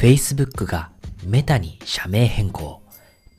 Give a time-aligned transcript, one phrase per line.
[0.00, 0.88] Facebook が
[1.26, 2.80] メタに社名変更。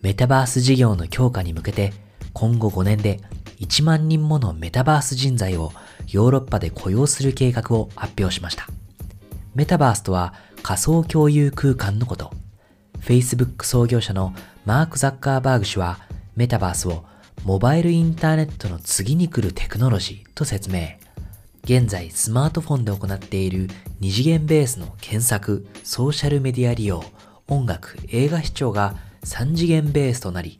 [0.04, 1.92] メタバース事業の強化に向けて
[2.34, 3.20] 今後5年で
[3.62, 5.72] 1万人ものメタバース人材を
[6.08, 8.68] ヨーロッパで雇用する計画を発表しました。
[9.56, 12.32] メタバースとは仮想共有空間のこと。
[13.00, 15.98] Facebook 創業者のマーク・ザッカーバーグ氏は
[16.36, 17.06] メタバースを
[17.44, 21.01] モバイルインターネットの次に来るテクノロジーと説明。
[21.64, 23.68] 現在スマートフォンで行っている
[24.00, 27.04] 二次元ベースの検索、ソーシャルメディア利用、
[27.48, 28.96] 音楽、映画視聴が
[29.26, 30.60] 3次元ベースとなり、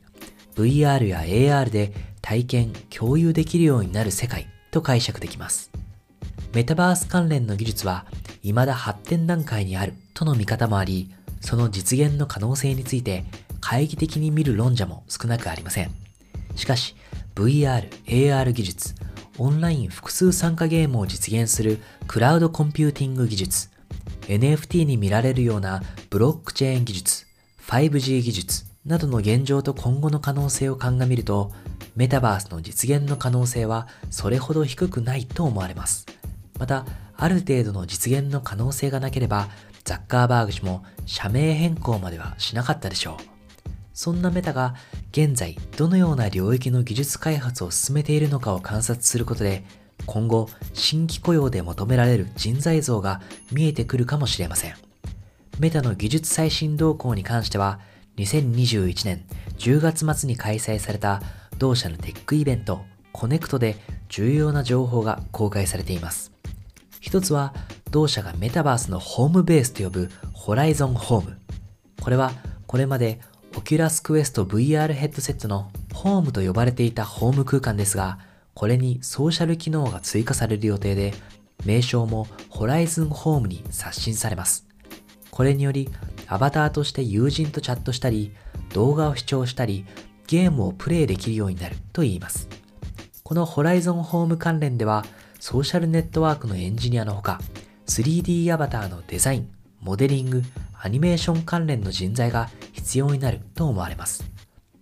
[0.54, 5.72] VR や AR で体験、共有できるようになる世界と解釈できます。
[6.54, 8.06] メタバース関連の技術は
[8.42, 13.24] 未だ発展段階にあるとの見方もあり、その実現の可能性について
[13.60, 15.90] 懐疑的に見る論者も少なくありません。
[16.54, 16.94] しかし、
[17.34, 18.94] VR、AR 技術、
[19.38, 23.70] オンライン複数参加ゲームを実現するクラウドコンピューティング技術、
[24.22, 27.26] NFT に見られるようなブロックチェーン技術、
[27.66, 31.50] 5G 技術などの現状と今後の可能性を鑑みると、
[31.96, 36.06] メタバースの実現の可能性はそれほど低くないと思われます。
[36.58, 36.84] また、
[37.16, 39.48] ある程度の実現の可能性がなければ、
[39.84, 43.32] ザッカーバーグ氏も社名変更まではしなかったでしょう。
[43.94, 44.74] そんなメタが
[45.12, 49.62] 現在どのような領域の技術開発を進めているのかを観察することで、
[50.06, 53.20] 今後新規雇用で求められる人材像が
[53.52, 54.74] 見えてくるかもしれません。
[55.58, 57.78] メタの技術最新動向に関しては、
[58.16, 59.24] 2021年
[59.58, 61.22] 10月末に開催された
[61.58, 63.76] 同社のテックイベント Connect で
[64.08, 66.32] 重要な情報が公開されています。
[67.00, 67.52] 一つは
[67.90, 71.38] 同社がメタバースのホームベースと呼ぶ Horizon Home。
[72.00, 72.32] これは
[72.66, 73.20] これまで
[73.54, 78.18] Oculus Quest VR ヘッドセットのホームと呼ばれていたホーム空間ですが、
[78.54, 81.12] これにソーシャル機能が追加される予定で、
[81.64, 84.66] 名称も Horizon Home に刷新されます。
[85.30, 85.90] これにより、
[86.26, 88.32] アバターとして友人とチャットしたり、
[88.72, 89.84] 動画を視聴したり、
[90.26, 92.48] ゲームをプレイできるようになると言います。
[93.22, 95.04] この Horizon Home 関連では、
[95.40, 97.38] ソーシャルネットワークのエンジニアのほか、
[97.86, 99.50] 3D アバターのデザイン、
[99.80, 100.42] モデリング、
[100.84, 104.24] アニメーション関連の人材が必要になると思われます。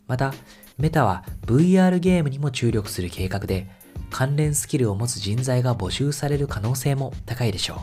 [0.06, 0.32] また、
[0.78, 3.68] メタは VR ゲームにも注力する計画で、
[4.08, 7.78] 関連スキルを持つ人材が募集される可能性も高いでしょう。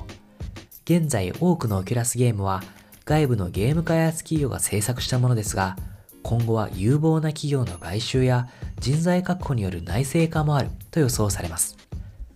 [0.84, 2.64] 現在多くのオキュラスゲームは
[3.06, 5.78] 外部のゲーム開発企業が制作したものですが、
[6.24, 11.78] 今後は有望な企業の買収や人材確保による内製化もあると予想されます。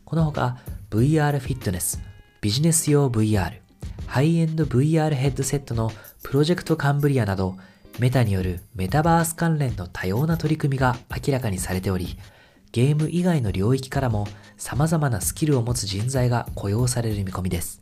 [0.05, 0.59] このほか
[0.91, 1.99] VR フィットネス、
[2.39, 3.60] ビジネス用 VR、
[4.11, 5.89] ハイエンド VR ヘッドセットの
[6.21, 7.55] プロジェクトカンブリアなど、
[7.97, 12.17] メタによるメタバース関連の多様な取り組みが明らかにされており、
[12.73, 14.27] ゲーム以外の領域からも
[14.57, 17.81] 様々なスキルを持つ人材が雇用される見込みです。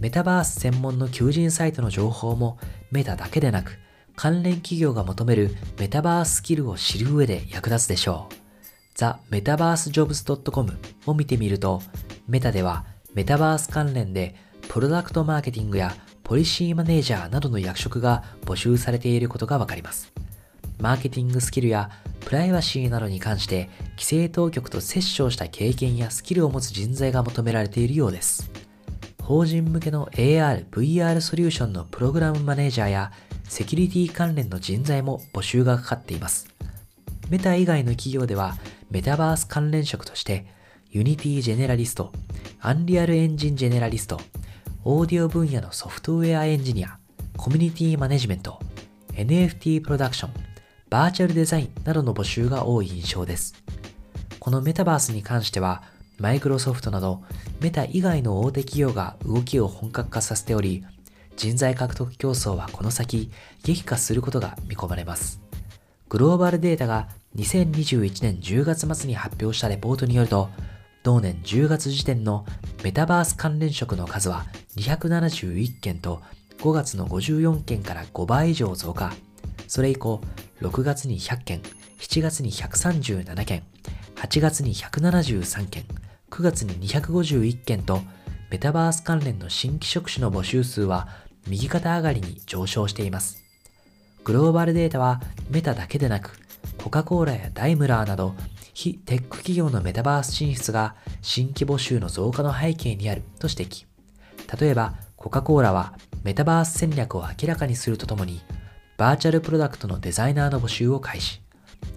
[0.00, 2.56] メタバース専門の求人サイトの情報も
[2.90, 3.78] メタだけでなく、
[4.16, 8.34] 関連企業が求めるメタバーススキルを知る上で役立つでしょう。
[8.94, 11.82] ザ・メタバース・ジョブズ .com を見てみると、
[12.26, 14.34] メタではメタバース関連で
[14.72, 15.94] プロダクトマーケティングや
[16.24, 20.14] ポリシーマネージャーなどの役職が募集されていることがわかります。
[20.80, 21.90] マーケティングスキルや
[22.20, 23.68] プライバシーなどに関して
[23.98, 28.50] 規制当局と接触した経験やスキルを持つ人材が求められているようです。
[29.22, 33.12] 法人向けの AR、VR ソリューションのプログラムマネージャーや
[33.44, 36.48] セキュリティ関連の人材も募集がかかっています。
[37.28, 38.56] メタ以外の企業では
[38.90, 40.46] メタバース関連職として
[40.88, 42.10] Unity ジェネラリスト、
[42.62, 44.18] Unreal Engine ジェネラリスト、
[44.84, 46.98] オーディオ分野のソフトウェアエンジニア、
[47.36, 48.58] コミュニティマネジメント、
[49.12, 50.32] NFT プロダクション、
[50.90, 53.54] バーチャルデザインなどの募集が多い印象です。
[54.40, 55.84] このメタバースに関しては、
[56.18, 57.22] マイクロソフトなど
[57.60, 60.84] メタ以外の大手企業が動きを本格化させており、
[61.36, 63.30] 人材獲得競争はこの先
[63.62, 65.40] 激化することが見込まれます。
[66.08, 67.06] グローバルデータが
[67.36, 70.50] 2021年10月末に発表したレポートによると、
[71.02, 72.46] 同年10月時点の
[72.84, 76.22] メタバース関連職の数は271件と
[76.58, 79.12] 5月の54件から5倍以上増加。
[79.66, 80.20] それ以降、
[80.60, 81.62] 6月に100件、
[81.98, 83.62] 7月に137件、
[84.16, 85.84] 8月に173件、
[86.30, 88.00] 9月に251件と、
[88.50, 91.08] メタバース関連の新規職種の募集数は
[91.48, 93.42] 右肩上がりに上昇しています。
[94.24, 96.38] グローバルデータはメタだけでなく、
[96.78, 98.34] コカ・コーラやダイムラーなど
[98.72, 103.86] 非テック企業のメタバース進出が新規募集の増加の背景にあると指摘。
[104.60, 108.40] 例えば、コカ・コーラはメタバース戦略を明らかにするとともに、
[108.96, 111.42] バーチャルプロダクトのデザイナーの募集を開始。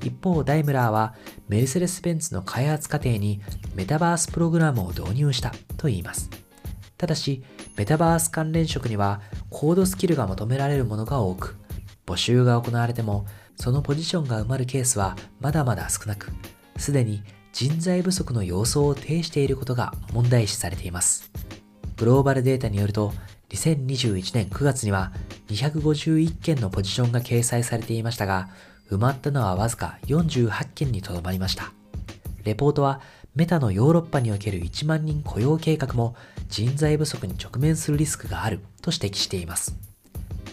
[0.04, 1.16] 一方、ダイムラーは
[1.48, 3.42] メルセデス・ベンツの開発過程に
[3.76, 6.30] メタバースプログラムを導入したと言います。
[6.98, 7.44] ただし、
[7.78, 11.58] メタバース関連職にはコードスキルが求められるものが多く、
[12.06, 13.26] 募集が行われても、
[13.56, 16.32] そのポジションが埋まるケースはまだまだ少なく、
[16.78, 17.24] すでに
[17.54, 21.32] 人材不足の様相を呈していることが問題視されています。
[21.98, 23.14] グローバルデータによると、
[23.50, 25.14] 2021年9月には
[25.48, 28.50] 251件のポジションが掲載されていましたが、
[28.92, 31.72] 埋まったのはわずか48件にとどまりました。
[32.44, 33.02] レポートは
[33.36, 36.16] メタのヨーロッパにおける1万人雇用計画も
[36.48, 39.76] 人材不足に直面するリスクがあると指摘しています。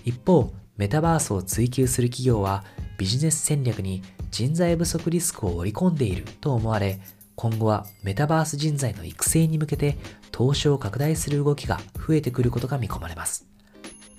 [0.04, 2.64] 一方、メタバースを追求する企業は
[2.96, 6.98] ビジネス戦略に人材不足リスクを織り込んでいると思われ、
[7.36, 9.98] 今後はメタバース人材の育成に向けて
[10.30, 13.46] 投資を拡大する動きが増えてくることが見込まれます。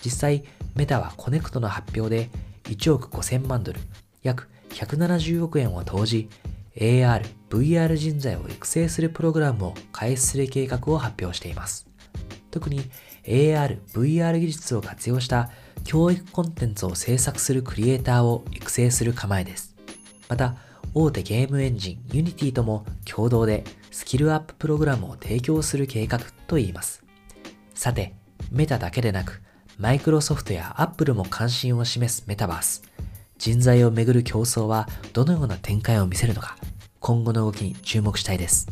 [0.05, 0.43] 実際、
[0.75, 2.29] メタはコネクトの発表で
[2.65, 3.79] 1億5000万ドル、
[4.21, 6.29] 約170億円を投じ、
[6.75, 11.87] AR、VR 人材を育成するプログラムを開始する計画を発表しています。
[12.51, 12.81] 特に
[13.23, 15.49] AR、VR 技術を活用した
[15.83, 19.72] 教育コンテンツを制作するクリエイターを育成する構えです。
[20.29, 20.55] また、
[20.93, 27.03] 大手ゲームエンジン Unity とも共同でスキルアッププログラムを提供する計画といいます。
[27.73, 28.13] さて、
[28.51, 29.41] メタだけでなく、
[29.77, 32.83] マイクロソフトやアップルも関心を示すメタバース。
[33.37, 36.57] 人材をめぐる競争はどのような展開を見せるのか、
[36.99, 38.67] 今後の動きに注目したいです。